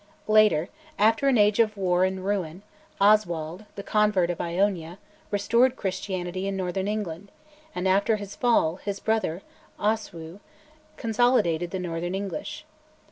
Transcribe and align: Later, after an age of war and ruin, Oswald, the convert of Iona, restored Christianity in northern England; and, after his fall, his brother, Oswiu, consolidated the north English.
Later, 0.27 0.69
after 0.97 1.27
an 1.27 1.37
age 1.37 1.59
of 1.59 1.77
war 1.77 2.05
and 2.05 2.25
ruin, 2.25 2.63
Oswald, 2.99 3.65
the 3.75 3.83
convert 3.83 4.31
of 4.31 4.41
Iona, 4.41 4.97
restored 5.29 5.75
Christianity 5.75 6.47
in 6.47 6.57
northern 6.57 6.87
England; 6.87 7.29
and, 7.75 7.87
after 7.87 8.15
his 8.15 8.35
fall, 8.35 8.77
his 8.77 8.99
brother, 8.99 9.43
Oswiu, 9.79 10.39
consolidated 10.97 11.69
the 11.69 11.77
north 11.77 12.01
English. 12.01 12.65